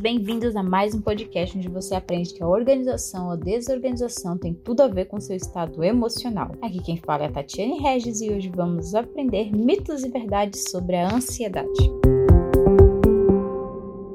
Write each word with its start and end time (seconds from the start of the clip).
Bem-vindos 0.00 0.56
a 0.56 0.62
mais 0.62 0.94
um 0.94 1.00
podcast 1.02 1.58
onde 1.58 1.68
você 1.68 1.94
aprende 1.94 2.32
que 2.32 2.42
a 2.42 2.48
organização 2.48 3.28
ou 3.28 3.36
desorganização 3.36 4.38
tem 4.38 4.54
tudo 4.54 4.80
a 4.80 4.88
ver 4.88 5.04
com 5.04 5.20
seu 5.20 5.36
estado 5.36 5.84
emocional. 5.84 6.52
Aqui 6.62 6.82
quem 6.82 6.96
fala 6.96 7.24
é 7.24 7.26
a 7.26 7.30
Tatiane 7.30 7.78
Regis 7.78 8.22
e 8.22 8.30
hoje 8.30 8.48
vamos 8.48 8.94
aprender 8.94 9.54
mitos 9.54 10.04
e 10.04 10.08
verdades 10.08 10.70
sobre 10.70 10.96
a 10.96 11.14
ansiedade. 11.14 11.92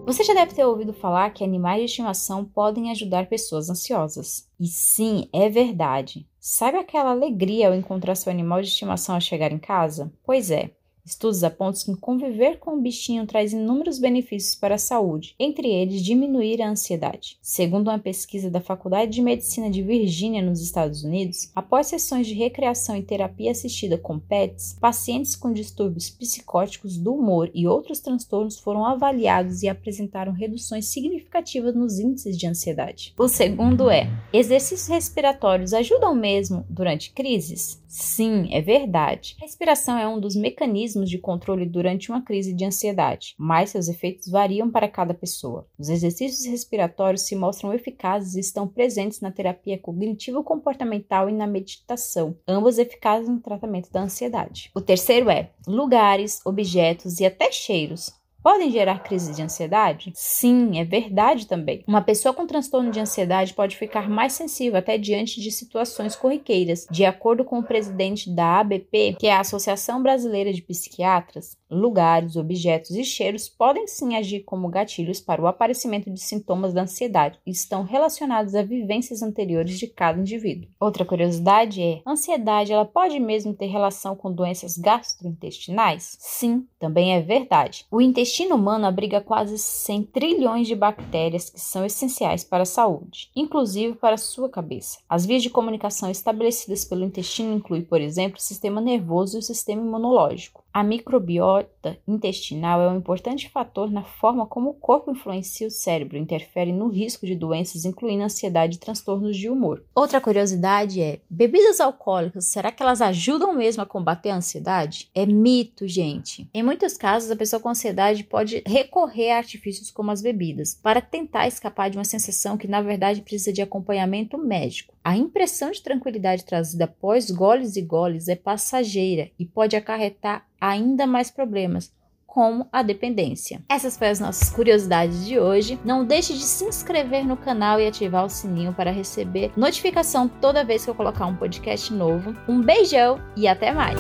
Você 0.06 0.24
já 0.24 0.34
deve 0.34 0.56
ter 0.56 0.66
ouvido 0.66 0.92
falar 0.92 1.30
que 1.30 1.44
animais 1.44 1.80
de 1.80 1.86
estimação 1.86 2.44
podem 2.44 2.90
ajudar 2.90 3.28
pessoas 3.28 3.70
ansiosas. 3.70 4.50
E 4.60 4.66
sim, 4.66 5.30
é 5.32 5.50
verdade. 5.50 6.28
Sabe 6.40 6.78
aquela 6.78 7.12
alegria 7.12 7.68
ao 7.68 7.76
encontrar 7.76 8.16
seu 8.16 8.32
animal 8.32 8.62
de 8.62 8.70
estimação 8.70 9.16
ao 9.16 9.22
chegar 9.22 9.52
em 9.52 9.60
casa? 9.60 10.12
Pois 10.26 10.50
é. 10.50 10.72
Estudos 11.06 11.44
apontam 11.44 11.94
que 11.94 12.00
conviver 12.00 12.60
com 12.60 12.78
o 12.78 12.82
bichinho 12.82 13.28
traz 13.28 13.52
inúmeros 13.52 14.00
benefícios 14.00 14.56
para 14.56 14.76
a 14.76 14.78
saúde, 14.78 15.36
entre 15.38 15.68
eles 15.68 16.02
diminuir 16.02 16.62
a 16.62 16.70
ansiedade. 16.70 17.38
Segundo 17.42 17.90
uma 17.90 18.00
pesquisa 18.00 18.50
da 18.50 18.62
Faculdade 18.62 19.12
de 19.12 19.22
Medicina 19.22 19.70
de 19.70 19.82
Virgínia, 19.82 20.42
nos 20.42 20.62
Estados 20.62 21.04
Unidos, 21.04 21.52
após 21.54 21.88
sessões 21.88 22.26
de 22.26 22.34
recreação 22.34 22.96
e 22.96 23.04
terapia 23.04 23.52
assistida 23.52 23.98
com 23.98 24.18
pets, 24.18 24.78
pacientes 24.80 25.36
com 25.36 25.52
distúrbios 25.52 26.10
psicóticos 26.10 26.98
do 26.98 27.14
humor 27.14 27.52
e 27.54 27.68
outros 27.68 28.00
transtornos 28.00 28.58
foram 28.58 28.86
avaliados 28.86 29.62
e 29.62 29.68
apresentaram 29.68 30.32
reduções 30.32 30.86
significativas 30.86 31.76
nos 31.76 32.00
índices 32.00 32.38
de 32.38 32.48
ansiedade. 32.48 33.14
O 33.18 33.28
segundo 33.28 33.90
é: 33.90 34.10
exercícios 34.32 34.88
respiratórios 34.88 35.74
ajudam 35.74 36.16
mesmo 36.16 36.66
durante 36.70 37.12
crises? 37.12 37.84
Sim, 37.90 38.48
é 38.52 38.60
verdade. 38.60 39.36
A 39.40 39.44
respiração 39.44 39.98
é 39.98 40.08
um 40.08 40.20
dos 40.20 40.36
mecanismos 40.36 40.93
mecanismos 40.94 41.10
de 41.10 41.18
controle 41.18 41.66
durante 41.66 42.10
uma 42.10 42.22
crise 42.22 42.54
de 42.54 42.66
ansiedade, 42.66 43.36
mas 43.38 43.72
seus 43.72 43.88
efeitos 43.88 44.28
variam 44.30 44.70
para 44.70 44.88
cada 44.88 45.14
pessoa. 45.14 45.68
Os 45.78 45.90
exercícios 45.90 46.46
respiratórios 46.46 47.24
se 47.24 47.36
mostram 47.36 47.74
eficazes 47.74 48.36
e 48.36 48.40
estão 48.40 48.68
presentes 48.68 49.20
na 49.20 49.32
terapia 49.32 49.78
cognitivo-comportamental 49.78 51.30
e 51.30 51.34
na 51.34 51.48
meditação, 51.48 52.38
ambos 52.48 52.78
eficazes 52.78 53.30
no 53.30 53.40
tratamento 53.40 53.92
da 53.92 54.02
ansiedade. 54.02 54.72
O 54.76 54.82
terceiro 54.82 55.30
é 55.30 55.52
lugares, 55.68 56.40
objetos 56.46 57.20
e 57.20 57.26
até 57.26 57.52
cheiros 57.52 58.12
podem 58.44 58.70
gerar 58.70 59.02
crise 59.02 59.34
de 59.34 59.42
ansiedade? 59.42 60.12
Sim, 60.14 60.78
é 60.78 60.84
verdade 60.84 61.48
também. 61.48 61.84
Uma 61.88 62.02
pessoa 62.02 62.34
com 62.34 62.46
transtorno 62.46 62.92
de 62.92 63.00
ansiedade 63.00 63.54
pode 63.54 63.78
ficar 63.78 64.10
mais 64.10 64.34
sensível 64.34 64.78
até 64.78 64.98
diante 64.98 65.42
de 65.42 65.50
situações 65.50 66.16
corriqueiras. 66.16 66.86
De 66.92 67.06
acordo 67.06 67.46
com 67.46 67.60
o 67.60 67.64
presidente 67.64 68.30
da 68.30 68.60
ABP, 68.60 69.16
que 69.18 69.28
é 69.28 69.34
a 69.34 69.40
Associação 69.40 70.04
Brasileira 70.04 70.52
de 70.52 70.62
Psiquiatras, 70.62 71.58
lugares, 71.74 72.36
objetos 72.36 72.92
e 72.92 73.04
cheiros 73.04 73.50
podem 73.50 73.88
sim 73.88 74.16
agir 74.16 74.42
como 74.42 74.70
gatilhos 74.70 75.20
para 75.20 75.42
o 75.42 75.48
aparecimento 75.48 76.10
de 76.12 76.20
sintomas 76.20 76.74
da 76.74 76.84
ansiedade 76.84 77.40
e 77.46 77.52
estão 77.52 77.84
relacionados 77.84 78.56
a 78.56 78.62
vivências 78.62 79.22
anteriores 79.22 79.80
de 79.80 79.88
cada 79.88 80.20
indivíduo. 80.20 80.70
Outra 80.80 81.06
curiosidade 81.06 81.82
é: 81.82 82.02
a 82.06 82.12
ansiedade 82.12 82.72
ela 82.72 82.86
pode 82.86 83.20
mesmo 83.20 83.54
ter 83.54 83.68
relação 83.68 84.16
com 84.16 84.32
doenças 84.32 84.78
gastrointestinais? 84.78 86.16
Sim, 86.20 86.68
também 86.80 87.16
é 87.16 87.22
verdade. 87.22 87.86
O 87.90 88.02
intestino 88.34 88.56
humano 88.56 88.88
abriga 88.88 89.22
quase 89.22 89.60
100 89.60 90.04
trilhões 90.06 90.68
de 90.68 90.74
bactérias 90.74 91.52
que 91.52 91.62
são 91.62 91.86
essenciais 91.86 92.44
para 92.44 92.64
a 92.64 92.66
saúde, 92.66 93.30
inclusive 93.36 93.94
para 93.94 94.16
a 94.16 94.18
sua 94.18 94.50
cabeça. 94.50 94.98
As 95.08 95.24
vias 95.24 95.44
de 95.44 95.52
comunicação 95.52 96.10
estabelecidas 96.10 96.84
pelo 96.84 97.06
intestino 97.06 97.54
incluem, 97.54 97.84
por 97.84 98.02
exemplo, 98.02 98.40
o 98.40 98.42
sistema 98.42 98.82
nervoso 98.82 99.38
e 99.38 99.40
o 99.40 99.44
sistema 99.44 99.84
imunológico. 99.84 100.63
A 100.74 100.82
microbiota 100.82 102.00
intestinal 102.08 102.82
é 102.82 102.90
um 102.90 102.98
importante 102.98 103.48
fator 103.48 103.92
na 103.92 104.04
forma 104.04 104.48
como 104.48 104.72
o 104.72 104.74
corpo 104.74 105.12
influencia 105.12 105.68
o 105.68 105.72
cérebro, 105.72 106.18
interfere 106.18 106.72
no 106.72 106.88
risco 106.88 107.28
de 107.28 107.36
doenças, 107.36 107.86
incluindo 107.86 108.24
ansiedade 108.24 108.78
e 108.78 108.80
transtornos 108.80 109.38
de 109.38 109.48
humor. 109.48 109.86
Outra 109.94 110.20
curiosidade 110.20 111.00
é: 111.00 111.20
bebidas 111.30 111.80
alcoólicas, 111.80 112.46
será 112.46 112.72
que 112.72 112.82
elas 112.82 113.04
ajudam 113.04 113.54
mesmo 113.54 113.84
a 113.84 113.86
combater 113.86 114.32
a 114.32 114.38
ansiedade? 114.38 115.12
É 115.14 115.28
mito, 115.28 115.88
gente. 115.88 116.50
Em 116.52 116.64
muitos 116.64 116.98
casos, 116.98 117.30
a 117.30 117.36
pessoa 117.36 117.60
com 117.60 117.70
ansiedade 117.70 118.24
pode 118.24 118.64
recorrer 118.66 119.30
a 119.30 119.38
artifícios 119.38 119.92
como 119.92 120.10
as 120.10 120.24
bebidas 120.24 120.74
para 120.74 121.02
tentar 121.02 121.48
escapar 121.48 121.92
de 121.92 122.00
uma 122.00 122.04
sensação 122.04 122.58
que, 122.58 122.68
na 122.68 122.82
verdade, 122.82 123.22
precisa 123.22 123.54
de 123.54 123.62
acompanhamento 123.62 124.40
médico. 124.40 124.93
A 125.04 125.18
impressão 125.18 125.70
de 125.70 125.84
tranquilidade 125.84 126.46
trazida 126.46 126.86
após 126.86 127.30
goles 127.30 127.76
e 127.76 127.82
goles 127.82 128.30
é 128.30 128.36
passageira 128.38 129.30
e 129.38 129.46
pode 129.46 129.76
acarretar 129.76 130.46
ainda 130.62 131.06
mais 131.06 131.30
problemas, 131.30 131.92
como 132.26 132.68
a 132.72 132.82
dependência. 132.82 133.62
Essas 133.68 133.98
foram 133.98 134.12
as 134.12 134.20
nossas 134.22 134.50
curiosidades 134.50 135.26
de 135.26 135.38
hoje. 135.38 135.78
Não 135.84 136.06
deixe 136.06 136.34
de 136.34 136.44
se 136.44 136.64
inscrever 136.64 137.28
no 137.28 137.36
canal 137.36 137.82
e 137.82 137.88
ativar 137.88 138.26
o 138.26 138.30
sininho 138.30 138.74
para 138.74 138.92
receber 138.92 139.52
notificação 139.58 140.30
toda 140.30 140.64
vez 140.64 140.86
que 140.86 140.90
eu 140.90 140.96
colocar 140.96 141.26
um 141.26 141.36
podcast 141.36 141.92
novo. 141.92 142.34
Um 142.48 142.62
beijão 142.62 143.20
e 143.36 143.46
até 143.46 143.74
mais! 143.74 144.00